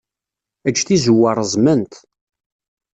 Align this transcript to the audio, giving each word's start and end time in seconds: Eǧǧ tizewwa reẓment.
Eǧǧ 0.67 0.77
tizewwa 0.87 1.31
reẓment. 1.39 1.93